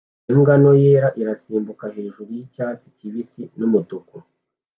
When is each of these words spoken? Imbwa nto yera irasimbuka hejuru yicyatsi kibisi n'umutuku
Imbwa 0.31 0.53
nto 0.61 0.71
yera 0.83 1.09
irasimbuka 1.21 1.85
hejuru 1.95 2.29
yicyatsi 2.37 2.87
kibisi 2.97 3.41
n'umutuku 3.59 4.15